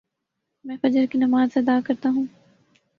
[0.65, 2.25] میں فجر کی نماز ادا کر تاہوں